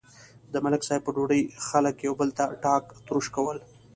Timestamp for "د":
0.53-0.55